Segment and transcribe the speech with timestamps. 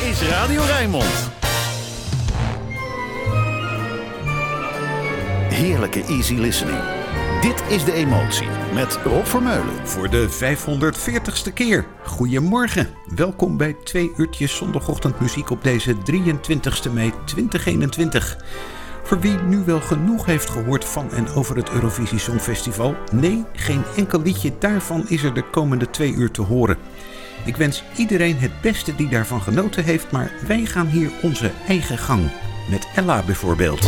[0.00, 1.30] is Radio Rijnmond.
[5.48, 6.78] Heerlijke easy listening.
[7.40, 9.86] Dit is De Emotie met Rob Vermeulen.
[9.86, 11.86] Voor de 540ste keer.
[12.04, 12.88] Goedemorgen.
[13.14, 18.36] Welkom bij twee uurtjes zondagochtendmuziek op deze 23 mei 2021.
[19.02, 23.82] Voor wie nu wel genoeg heeft gehoord van en over het Eurovisie Songfestival, nee, geen
[23.96, 26.78] enkel liedje daarvan is er de komende twee uur te horen.
[27.44, 31.98] Ik wens iedereen het beste die daarvan genoten heeft, maar wij gaan hier onze eigen
[31.98, 32.30] gang.
[32.70, 33.86] Met Ella bijvoorbeeld.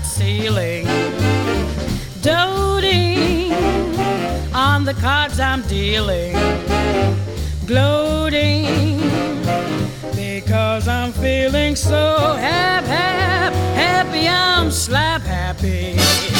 [0.00, 0.84] A ceiling.
[2.22, 3.52] Doting
[4.54, 6.34] on the cards I'm dealing.
[7.66, 9.00] Gloating
[10.14, 14.28] because I'm feeling so happy, happy, happy.
[14.28, 16.37] I'm slap happy.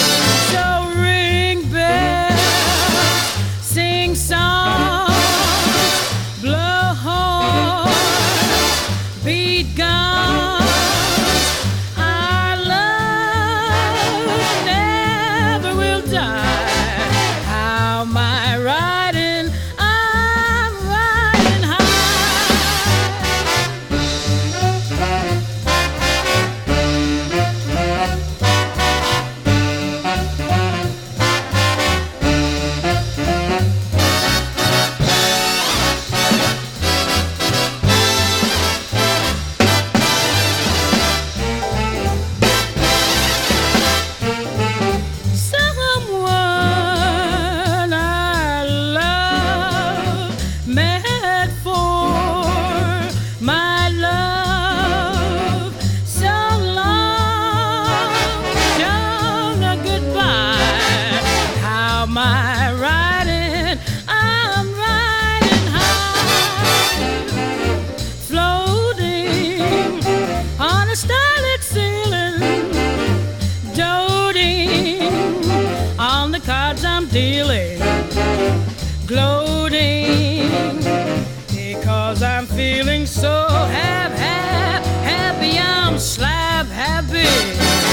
[70.98, 72.72] Starlit ceiling
[73.72, 75.00] doting
[75.97, 77.78] on the cards I'm dealing,
[79.06, 80.50] gloating
[81.54, 85.58] because I'm feeling so happy, happy, happy.
[85.58, 87.88] I'm slab happy.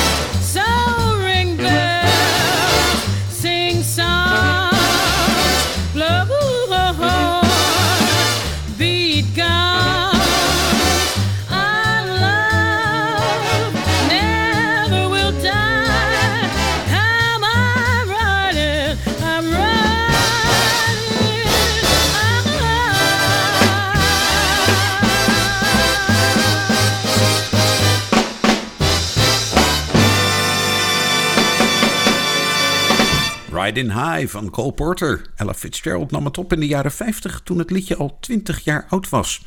[33.65, 35.21] Riding High van Cole Porter.
[35.35, 38.85] Ella Fitzgerald nam het op in de jaren 50 toen het liedje al 20 jaar
[38.89, 39.45] oud was.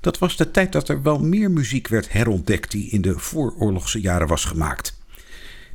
[0.00, 4.00] Dat was de tijd dat er wel meer muziek werd herontdekt die in de vooroorlogse
[4.00, 4.96] jaren was gemaakt.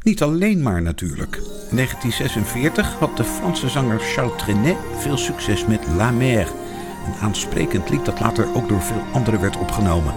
[0.02, 1.36] Niet alleen maar natuurlijk.
[1.36, 6.48] In 1946 had de Franse zanger Charles Trenet veel succes met La Mer.
[7.06, 10.14] Een aansprekend lied dat later ook door veel anderen werd opgenomen.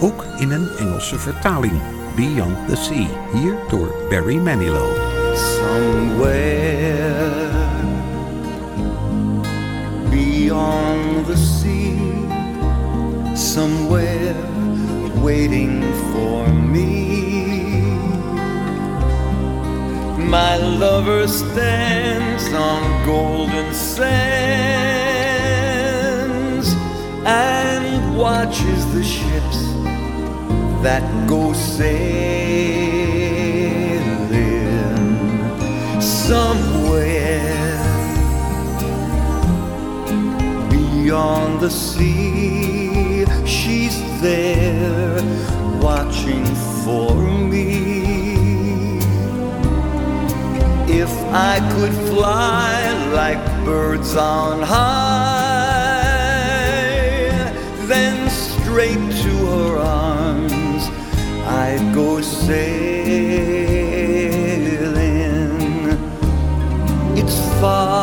[0.00, 1.80] Ook in een Engelse vertaling.
[2.16, 5.15] Beyond the Sea, hier door Barry Manilow.
[5.36, 6.96] Somewhere
[10.10, 11.98] beyond the sea,
[13.36, 14.34] somewhere
[15.22, 16.86] waiting for me.
[20.36, 24.26] My lover stands on golden sands
[27.24, 29.58] and watches the ships
[30.82, 32.75] that go sailing
[36.26, 37.78] somewhere
[40.68, 43.24] beyond the sea.
[43.46, 45.22] She's there
[45.80, 46.44] watching
[46.82, 47.14] for
[47.52, 48.98] me.
[51.02, 51.12] If
[51.52, 52.74] I could fly
[53.20, 56.02] like birds on high,
[57.86, 60.84] then straight to her arms
[61.46, 63.65] I'd go sailing.
[67.60, 67.95] Far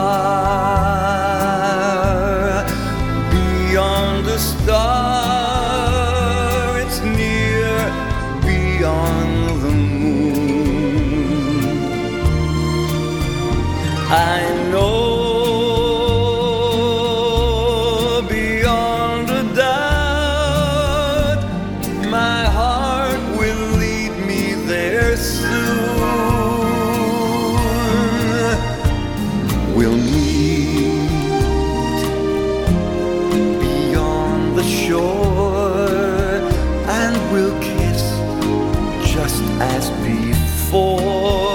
[40.04, 41.53] before.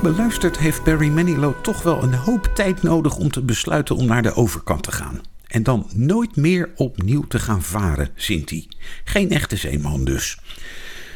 [0.00, 4.06] Goed beluistert, heeft Barry Manilow toch wel een hoop tijd nodig om te besluiten om
[4.06, 5.20] naar de overkant te gaan.
[5.46, 8.68] En dan nooit meer opnieuw te gaan varen, zingt hij.
[9.04, 10.38] Geen echte zeeman dus.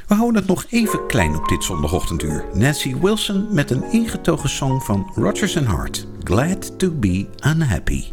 [0.07, 2.45] We houden het nog even klein op dit zondagochtenduur.
[2.55, 6.07] Nancy Wilson met een ingetogen song van Rodgers and Hart.
[6.25, 8.05] Glad to be unhappy.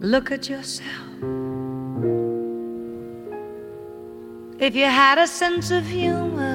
[0.00, 0.86] Look at yourself.
[4.56, 6.51] If you had a sense of humor,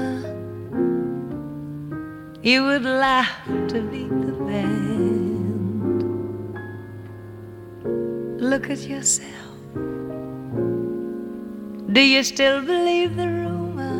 [2.48, 6.04] you would laugh to beat the band.
[8.39, 9.58] Look at yourself.
[11.92, 13.98] Do you still believe the rumor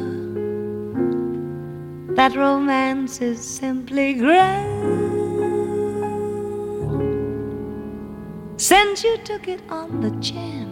[2.16, 4.96] that romance is simply grand?
[8.56, 10.72] Since you took it on the chin,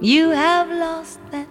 [0.00, 1.48] you have lost that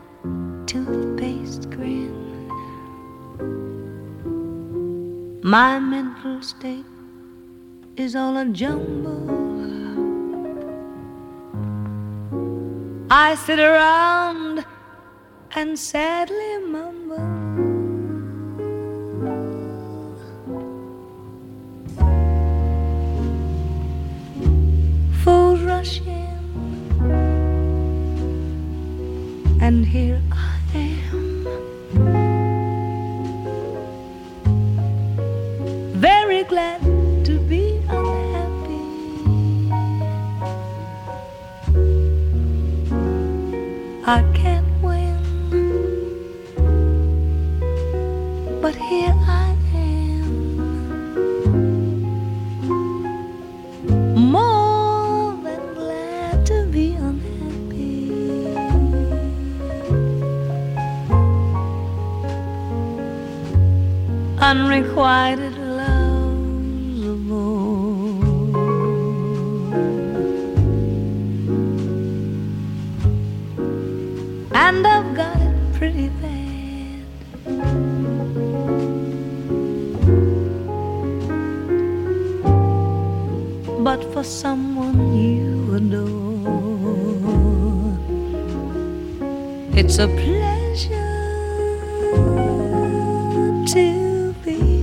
[5.44, 6.86] My mental state
[7.98, 9.42] is all a jumble.
[13.10, 14.64] I sit around
[15.56, 16.51] and sadly
[65.02, 65.51] quite a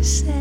[0.03, 0.35] said.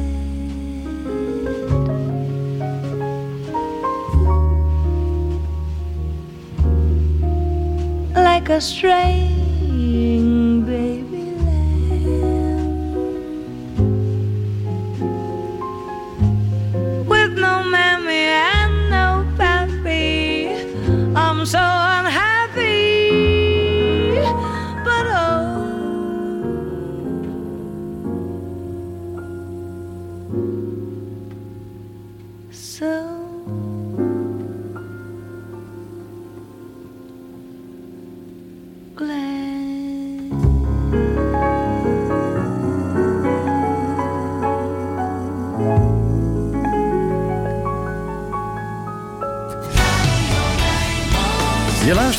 [8.16, 9.37] Like a stray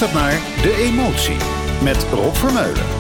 [0.01, 1.37] Luister naar De Emotie
[1.83, 2.98] met Rob Vermeulen.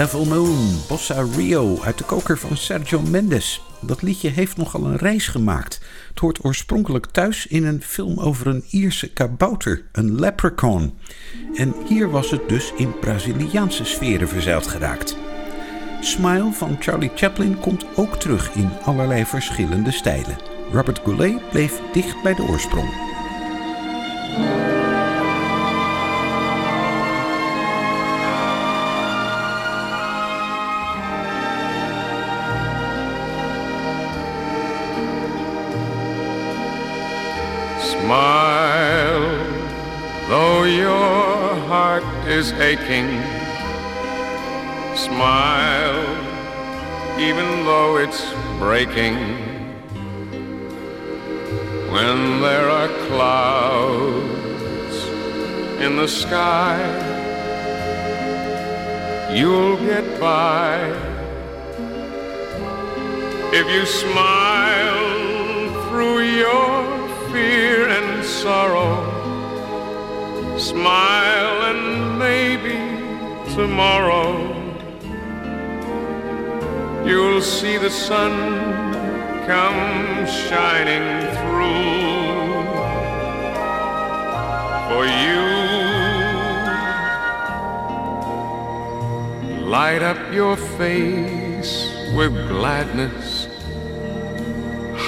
[0.00, 3.62] Devil Moon, Bossa Rio uit de koker van Sergio Mendes.
[3.80, 5.80] Dat liedje heeft nogal een reis gemaakt.
[6.08, 10.94] Het hoort oorspronkelijk thuis in een film over een Ierse kabouter, een leprechaun.
[11.54, 15.16] En hier was het dus in Braziliaanse sferen verzeild geraakt.
[16.00, 20.38] Smile van Charlie Chaplin komt ook terug in allerlei verschillende stijlen.
[20.72, 23.09] Robert Goulet bleef dicht bij de oorsprong.
[38.10, 39.22] Smile,
[40.28, 43.06] though your heart is aching.
[44.96, 46.02] Smile,
[47.20, 48.20] even though it's
[48.58, 49.14] breaking.
[51.94, 54.96] When there are clouds
[55.78, 56.82] in the sky,
[59.32, 60.74] you'll get by.
[63.52, 65.10] If you smile
[65.86, 66.90] through your
[67.30, 67.69] fear
[68.30, 68.96] sorrow,
[70.56, 72.78] smile and maybe
[73.54, 74.26] tomorrow
[77.04, 78.32] you'll see the sun
[79.46, 81.06] come shining
[81.38, 81.90] through
[84.88, 85.40] for you.
[89.66, 91.72] Light up your face
[92.14, 93.39] with gladness.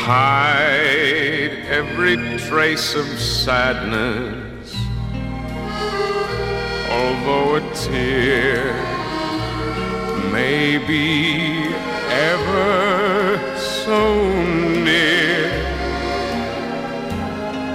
[0.04, 4.74] Hide every trace of sadness.
[6.90, 8.74] Although a tear
[10.32, 11.72] may be
[12.10, 14.42] ever so
[14.82, 15.48] near,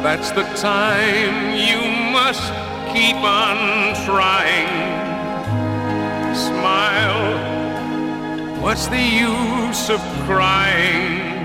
[0.03, 1.79] that's the time you
[2.11, 2.51] must
[2.93, 4.67] keep on trying.
[6.35, 7.39] Smile,
[8.61, 11.36] what's the use of crying?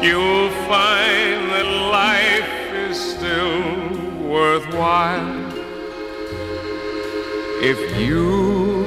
[0.00, 5.48] You'll find that life is still worthwhile
[7.60, 8.84] if you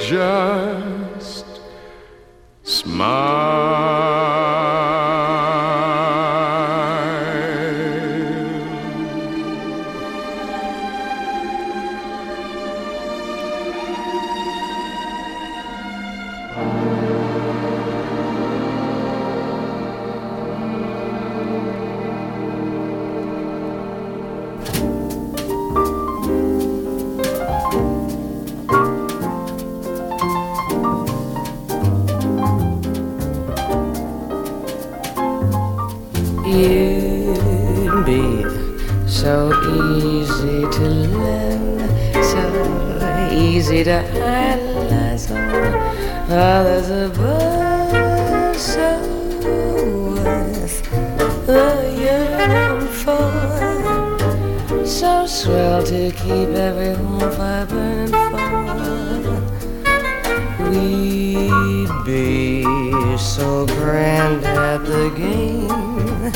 [0.00, 1.44] just
[2.62, 3.79] smile.
[43.84, 45.38] To idolize on
[46.30, 49.00] others above, so
[50.14, 50.82] worth
[51.46, 51.64] the
[51.98, 59.40] yearn for, so swell to keep everyone fire burning for.
[60.70, 62.64] We'd be
[63.16, 66.32] so grand at the game,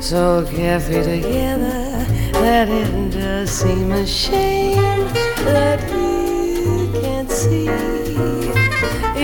[0.00, 4.76] so carefree together that it does seem a shame
[5.44, 6.05] that
[7.48, 7.64] see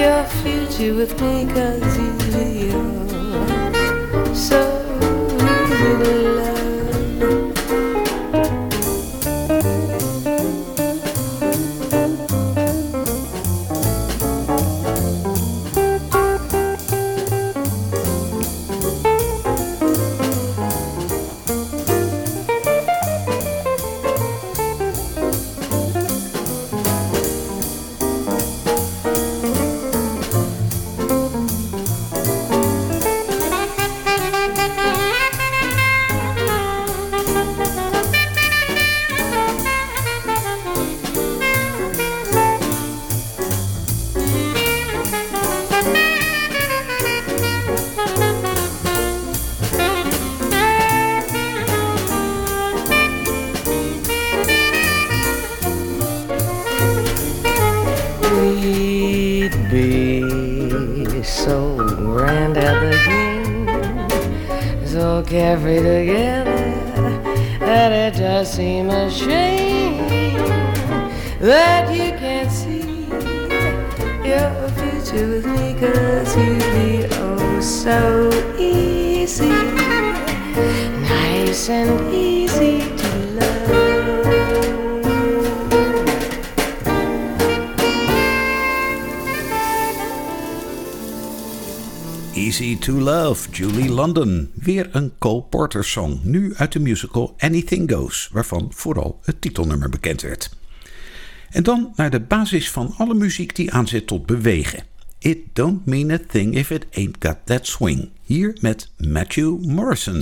[0.01, 2.15] your future with me, cause you're
[4.35, 4.61] so
[5.69, 5.89] to
[6.37, 6.52] love.
[92.35, 94.51] Easy to Love, Julie London.
[94.55, 99.89] Weer een Cole Porter song, nu uit de musical Anything Goes, waarvan vooral het titelnummer
[99.89, 100.57] bekend werd.
[101.51, 104.85] En dan naar de basis van alle muziek die aanzet tot bewegen.
[105.19, 108.11] It don't mean a thing if it ain't got that swing.
[108.23, 110.21] Hier met Matthew Morrison.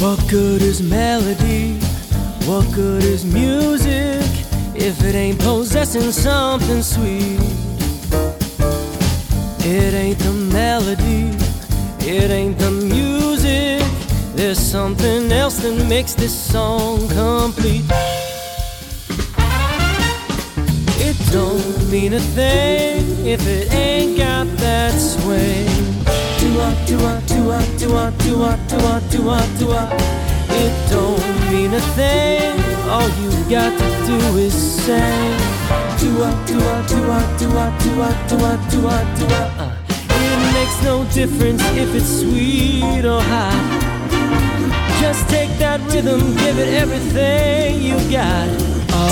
[0.00, 1.74] What good is melody?
[2.46, 4.24] What good is music
[4.74, 7.38] if it ain't possessing something sweet.
[9.62, 11.36] It ain't the melody,
[12.00, 13.82] it ain't the music.
[14.34, 17.84] There's something else that makes this song complete.
[20.96, 26.29] It don't mean a thing if it ain't got that swing.
[26.60, 29.88] Do-ah, do-ah, do-ah, do-ah, do-ah, do-ah, do-ah.
[30.62, 32.52] It don't mean a thing.
[32.88, 34.52] All you got to do is
[34.84, 35.16] say.
[36.00, 37.70] Do-ah, do-ah, do-ah, do-ah,
[38.28, 39.64] do-ah, do-ah, do-ah.
[39.64, 39.72] Uh,
[40.10, 43.56] It makes no difference if it's sweet or hot.
[45.00, 48.48] Just take that rhythm, give it everything you got.
[48.92, 49.08] Oh,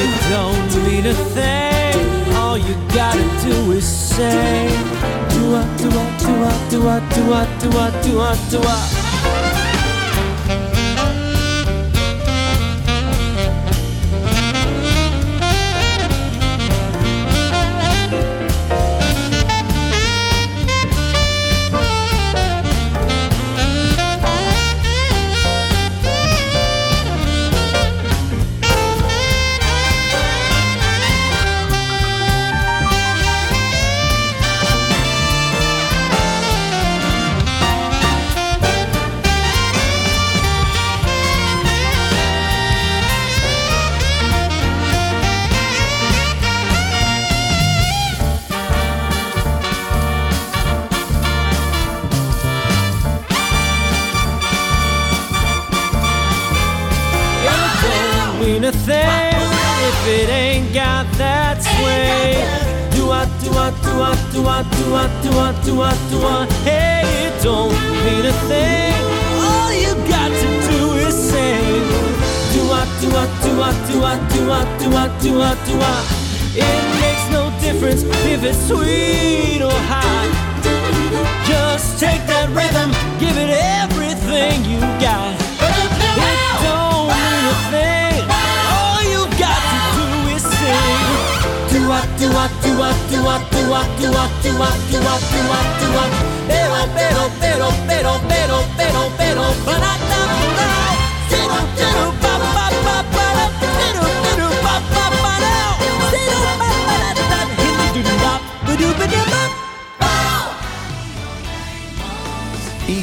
[0.00, 2.00] it don't mean a thing.
[2.34, 3.84] All you gotta do is
[4.16, 4.68] say,
[5.32, 8.60] do ah, do ah, do ah, do ah, do ah, do ah, do ah, do
[8.64, 9.01] ah.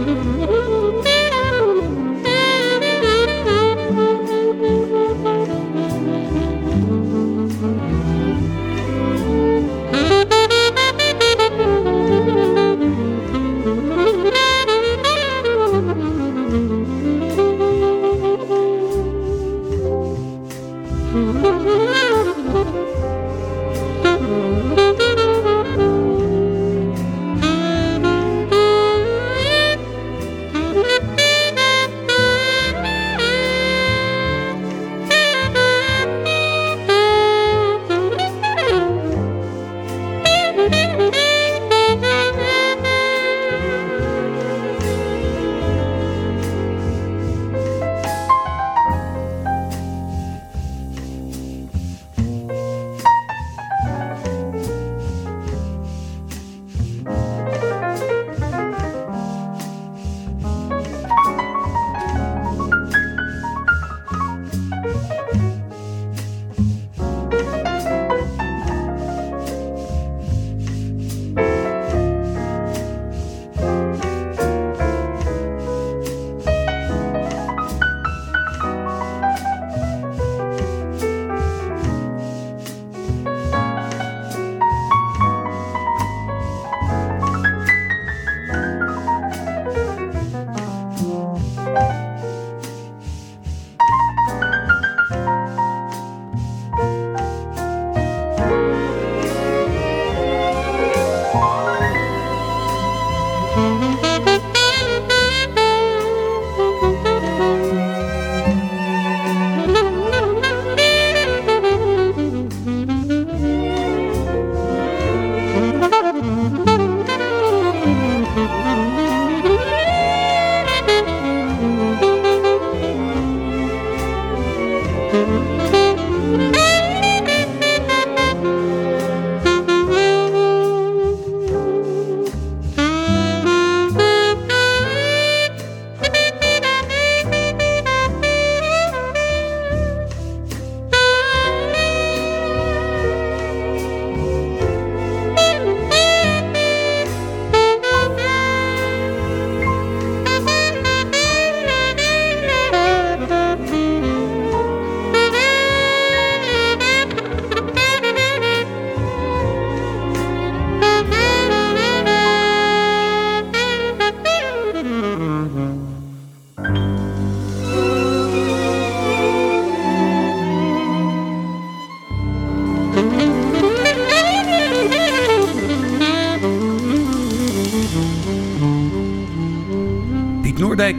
[0.00, 0.39] Mm-hmm.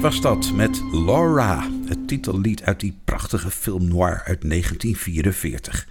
[0.01, 5.87] Was dat met Laura, het titellied uit die prachtige film noir uit 1944.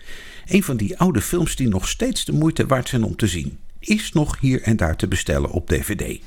[0.46, 3.58] Een van die oude films die nog steeds de moeite waard zijn om te zien.
[3.78, 6.20] Is nog hier en daar te bestellen op DVD.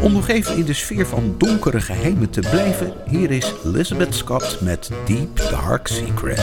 [0.00, 4.60] Om nog even in de sfeer van donkere geheimen te blijven, hier is Elizabeth Scott
[4.60, 6.40] met Deep Dark Secret.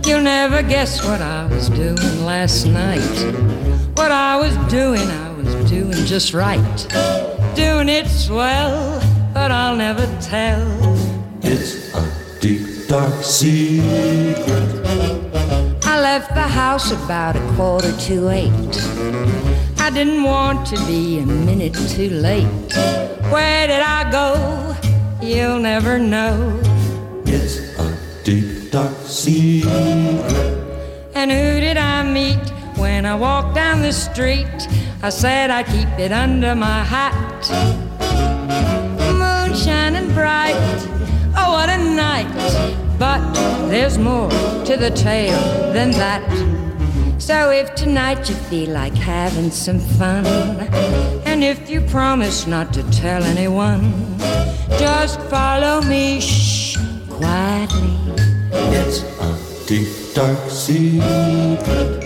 [0.00, 3.24] You'll never guess what I was doing last night.
[3.94, 6.86] What I was doing, I was doing just right.
[7.54, 9.00] Doing it swell,
[9.34, 10.64] but I'll never tell.
[11.42, 14.70] It's a deep, dark secret.
[15.84, 18.76] I left the house about a quarter to eight.
[19.80, 22.72] I didn't want to be a minute too late.
[23.32, 24.76] Where did I go?
[25.20, 26.60] You'll never know.
[27.26, 29.72] It's a deep, dark secret.
[31.14, 32.44] And who did I meet
[32.76, 34.68] when I walked down the street?
[35.02, 38.03] I said I'd keep it under my hat.
[39.54, 40.56] Moon shining bright,
[41.36, 42.26] oh what a night!
[42.98, 43.20] But
[43.68, 44.28] there's more
[44.64, 46.22] to the tale than that.
[47.20, 50.26] So if tonight you feel like having some fun,
[51.24, 53.92] and if you promise not to tell anyone,
[54.70, 56.76] just follow me, shh,
[57.08, 57.96] quietly.
[58.50, 62.04] It's a deep, dark secret.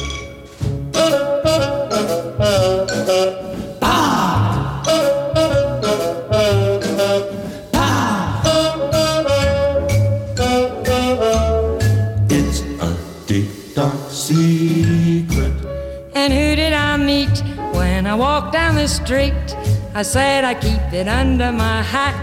[18.88, 19.56] Walked down the street?
[19.94, 22.16] I said I keep it under my hat.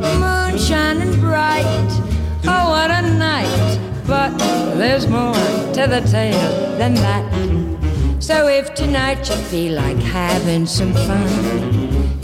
[0.00, 1.64] Moon shining bright,
[2.44, 3.78] oh what a night!
[4.06, 4.36] But
[4.76, 5.34] there's more
[5.74, 7.24] to the tale than that.
[8.22, 11.28] So if tonight you feel like having some fun,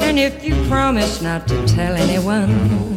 [0.01, 2.97] and if you promise not to tell anyone,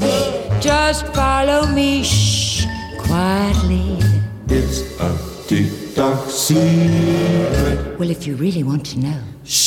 [0.60, 2.66] just follow me, shh,
[3.00, 4.00] quietly.
[4.48, 8.00] It's a deep, dark secret.
[8.00, 9.22] Well, if you really want to know.
[9.46, 9.65] I'd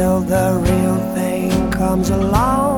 [0.00, 2.69] until the real thing comes along.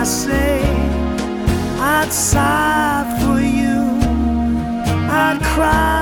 [0.00, 0.62] I say?
[1.78, 4.00] I'd sigh for you,
[5.10, 5.99] I'd cry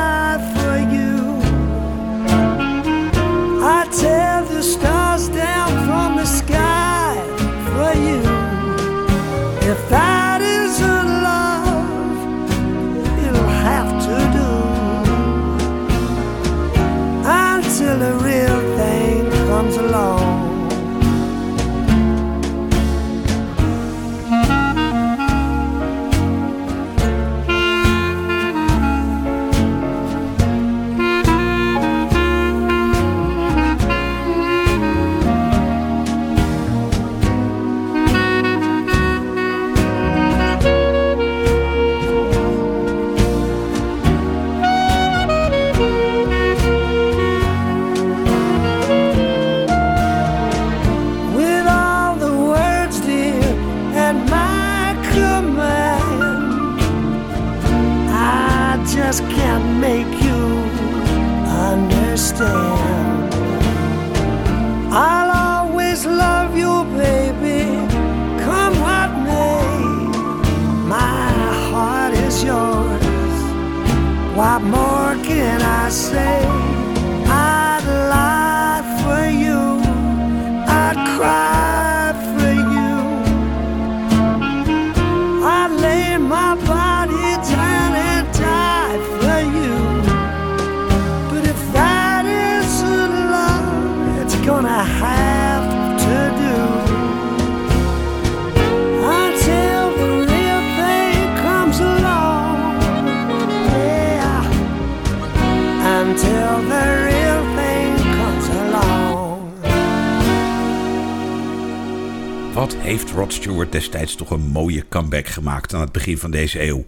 [113.91, 116.85] destijds toch een mooie comeback gemaakt aan het begin van deze eeuw.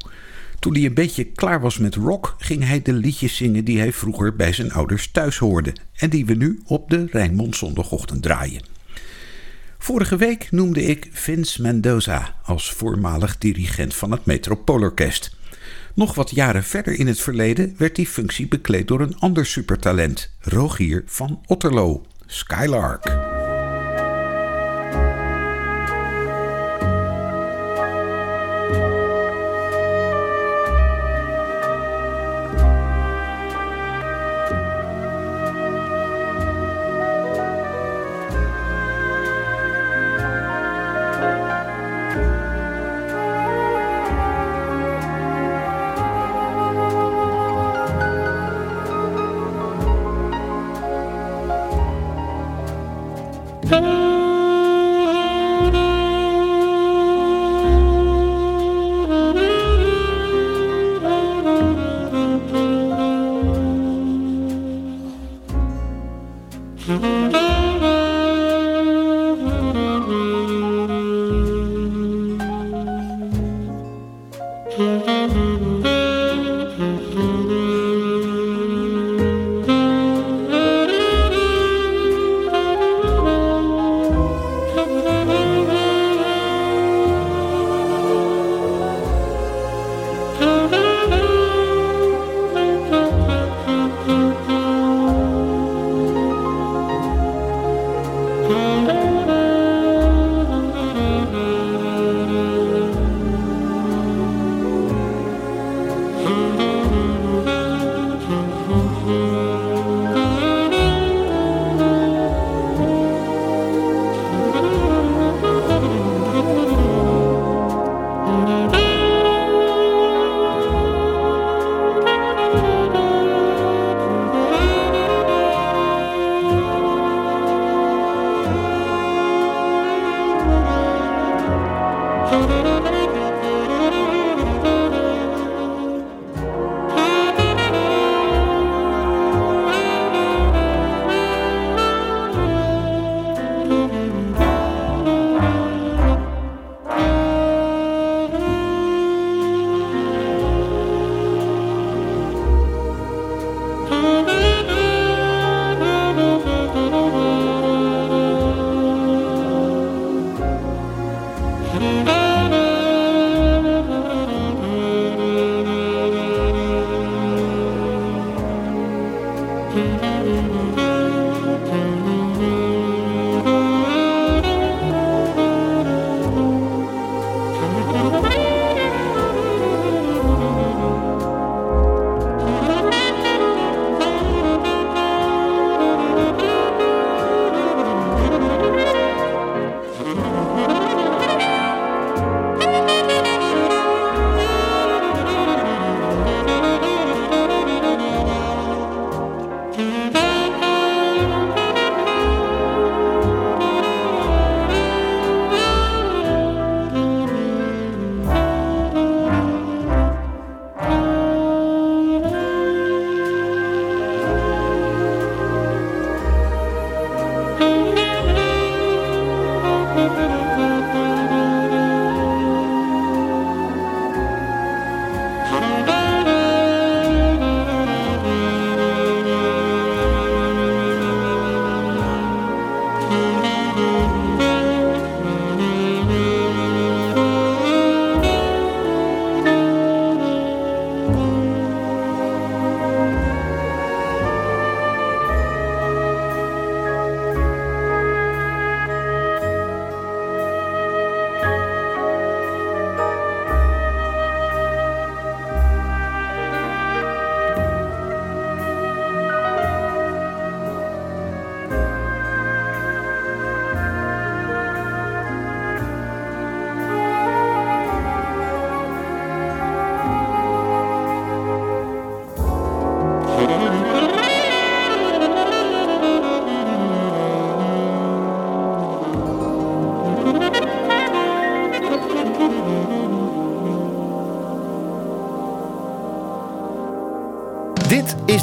[0.59, 3.93] Toen hij een beetje klaar was met rock, ging hij de liedjes zingen die hij
[3.93, 8.63] vroeger bij zijn ouders thuis hoorde en die we nu op de Rijnmond zondagochtend draaien.
[9.79, 15.37] Vorige week noemde ik Vince Mendoza als voormalig dirigent van het Metropoolorkest.
[15.95, 20.31] Nog wat jaren verder in het verleden werd die functie bekleed door een ander supertalent,
[20.41, 23.30] Rogier van Otterlo, Skylark.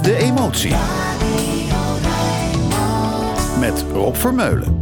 [0.08, 0.76] De Emotie.
[3.60, 4.76] Met Rob Vermeulen.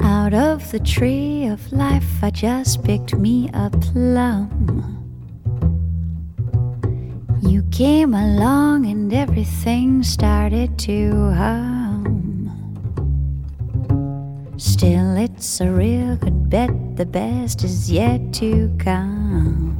[0.00, 4.48] Out of the tree of life, I just picked me a plum.
[7.42, 12.50] You came along and everything started to hum.
[14.56, 19.74] Still, it's a real good bet, the best is yet to come.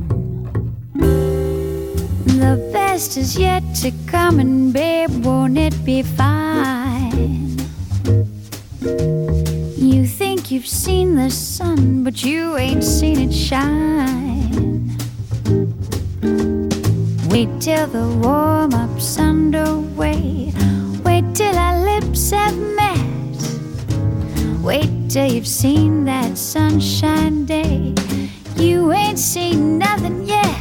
[2.24, 7.58] The best is yet to come, and babe, won't it be fine?
[9.76, 14.96] You think you've seen the sun, but you ain't seen it shine.
[17.28, 20.54] Wait till the warm up's underway.
[21.04, 22.94] Wait till our lips have met.
[24.62, 27.94] Wait till you've seen that sunshine day.
[28.56, 30.58] You ain't seen nothing yet.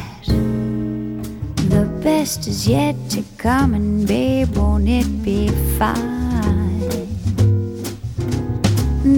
[1.74, 5.47] The best is yet to come, and babe, won't it be
[5.80, 6.80] fine?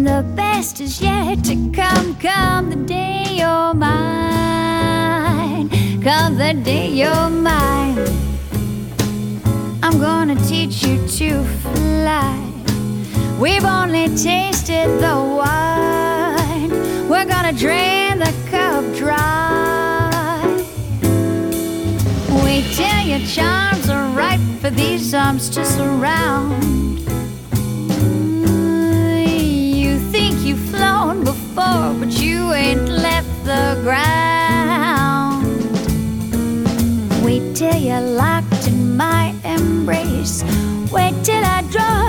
[0.05, 5.67] The best is yet to come, come the day you're mine.
[6.01, 7.99] Come the day you're mine.
[9.83, 12.34] I'm gonna teach you to fly.
[13.39, 16.69] We've only tasted the wine.
[17.09, 20.41] We're gonna drain the cup dry.
[22.43, 26.63] Wait till your charms are ripe for these arms to surround.
[29.81, 35.45] You think you've flown before, but you ain't left the ground.
[37.25, 40.43] Wait you're locked in my embrace.
[40.91, 42.04] Wait till I draw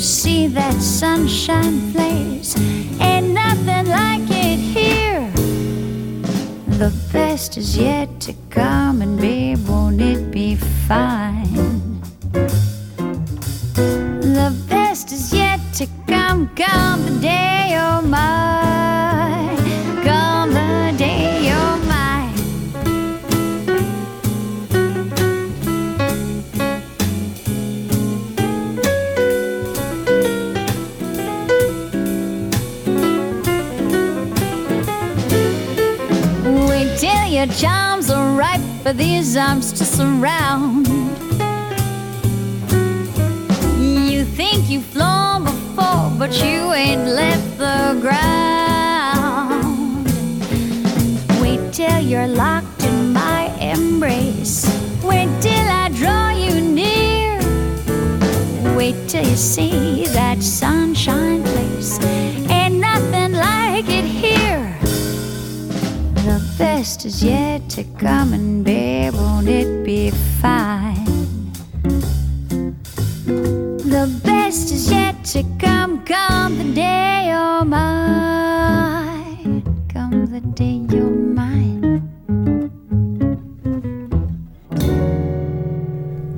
[0.00, 2.56] see that sunshine place.
[3.00, 5.30] Ain't nothing like it here.
[6.78, 11.19] The best is yet to come, and babe, won't it be fine?
[38.90, 40.88] For these arms to surround.
[44.10, 50.06] You think you've flown before, but you ain't left the ground.
[51.40, 54.66] Wait till you're locked in my embrace.
[55.04, 57.38] Wait till I draw you near.
[58.76, 62.00] Wait till you see that sunshine place.
[62.50, 64.76] Ain't nothing like it here.
[66.26, 66.40] The
[66.80, 70.10] best is yet to come, and babe, won't it be
[70.40, 71.04] fine?
[73.84, 79.62] The best is yet to come, come the day you're mine.
[79.92, 82.00] Come the day you're mine.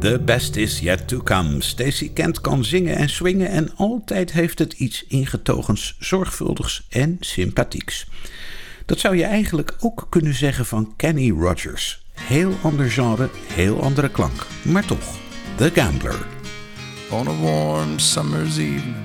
[0.01, 1.61] The best is yet to come.
[1.61, 8.07] Stacey Kent kan zingen en swingen en altijd heeft het iets ingetogens, zorgvuldigs en sympathieks.
[8.87, 12.07] Dat zou je eigenlijk ook kunnen zeggen van Kenny Rogers.
[12.14, 15.16] Heel ander genre, heel andere klank, maar toch.
[15.57, 16.26] The Gambler.
[17.11, 18.97] On a warm summer's evening,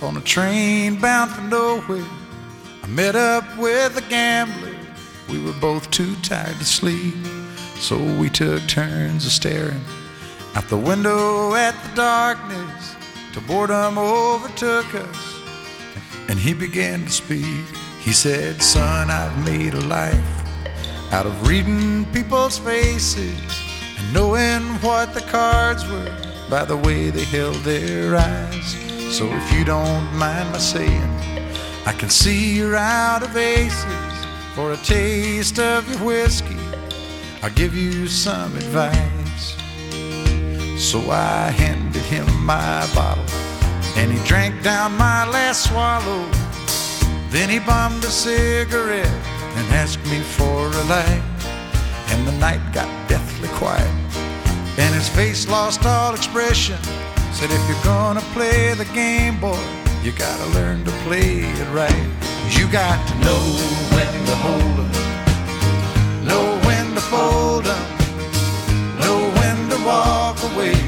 [0.00, 2.04] on a train bound for nowhere,
[2.84, 4.74] I met up with a gambler.
[5.28, 7.14] We were both too tired to sleep,
[7.78, 9.82] so we took turns of staring
[10.54, 12.96] out the window at the darkness
[13.32, 15.34] till boredom overtook us.
[16.28, 17.85] And he began to speak.
[18.06, 20.14] He said, Son, I've made a life
[21.12, 23.36] out of reading people's faces
[23.98, 26.16] and knowing what the cards were
[26.48, 28.76] by the way they held their eyes.
[29.10, 31.10] So if you don't mind my saying,
[31.84, 34.26] I can see you're out of aces.
[34.54, 36.56] For a taste of your whiskey,
[37.42, 39.56] I'll give you some advice.
[40.80, 43.24] So I handed him my bottle,
[43.96, 46.45] and he drank down my last swallow.
[47.36, 49.20] Then he bummed a cigarette
[49.56, 51.22] and asked me for a light.
[52.08, 53.92] And the night got deathly quiet,
[54.78, 56.78] and his face lost all expression.
[57.34, 59.62] Said, if you're gonna play the game, boy,
[60.02, 62.08] you gotta learn to play it right.
[62.56, 63.44] You got to know
[63.94, 64.78] when to hold
[66.30, 67.84] know when to fold 'em,
[68.98, 70.78] know when to walk away,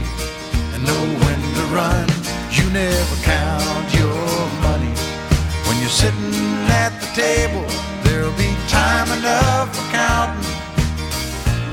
[0.72, 2.06] and know when to run.
[2.56, 3.77] You never count
[5.88, 6.34] you're sitting
[6.68, 7.64] at the table,
[8.02, 10.44] there'll be time enough for counting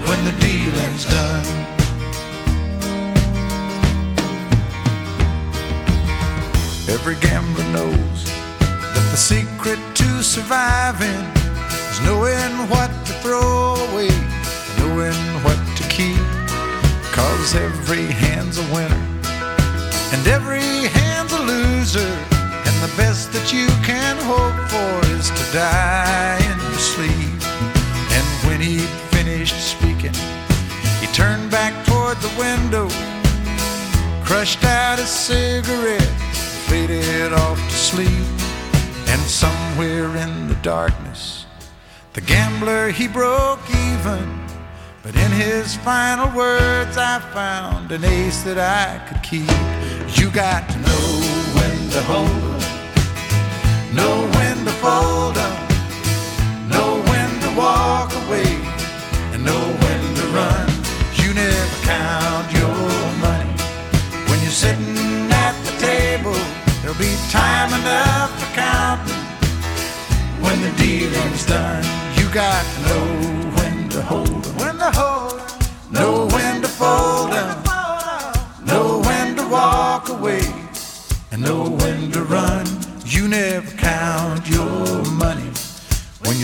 [0.08, 1.46] when the dealing's done.
[6.88, 8.24] Every gambler knows
[8.94, 11.26] that the secret to surviving
[11.92, 14.16] is knowing what to throw away,
[14.80, 16.24] knowing what to keep.
[17.12, 19.04] Cause every hand's a winner
[20.14, 22.35] and every hand's a loser.
[22.86, 27.42] The best that you can hope for is to die in your sleep.
[28.14, 28.78] And when he
[29.10, 30.14] finished speaking,
[31.02, 32.88] he turned back toward the window,
[34.24, 36.16] crushed out a cigarette,
[36.70, 38.28] faded off to sleep.
[39.10, 41.48] And somewhere in the darkness,
[42.14, 44.46] the gambler he broke even.
[45.02, 49.50] But in his final words, I found an ace that I could keep.
[50.20, 51.08] You got to know
[51.58, 52.65] when to hold
[53.96, 55.56] know when to fold up,
[56.70, 58.65] know when to walk away,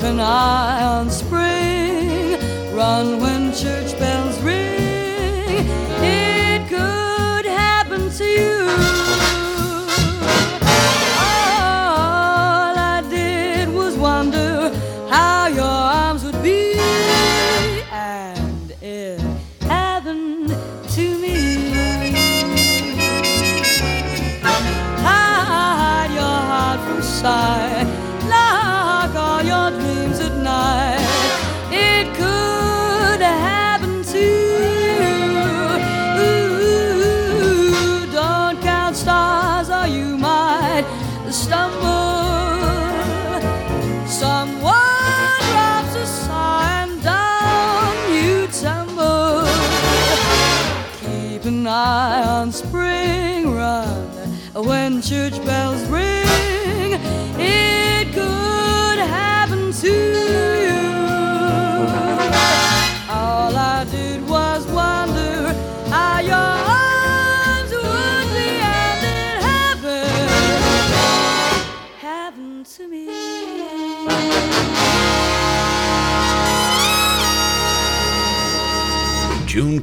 [0.00, 2.40] Keep an eye on spring.
[2.74, 3.89] Run when church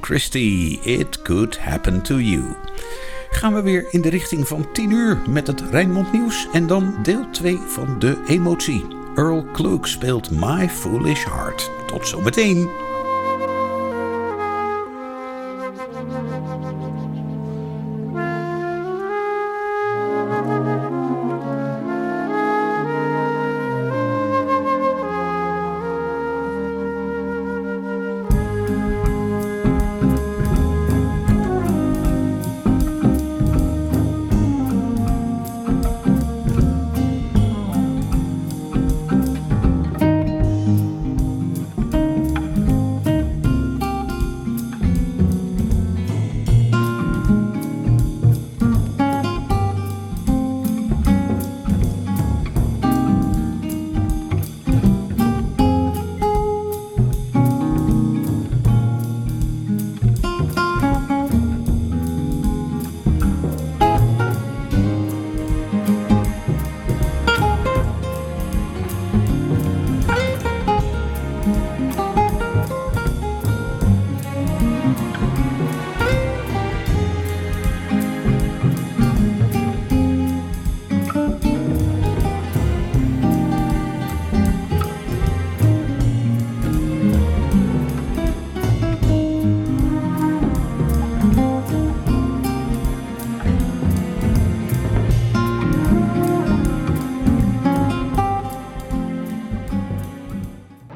[0.08, 2.56] Christie, It Could Happen to You.
[3.30, 6.96] Gaan we weer in de richting van 10 uur met het Rijnmond Nieuws en dan
[7.04, 8.86] deel 2 van de emotie.
[9.16, 11.72] Earl Klug speelt My Foolish Heart.
[11.88, 12.87] Tot zometeen.